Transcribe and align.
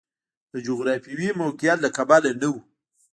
د 0.53 0.53
جغرافیوي 0.67 1.29
موقعیت 1.41 1.77
له 1.81 1.89
کبله 1.97 2.29
نه 2.41 2.47
و. 2.53 2.55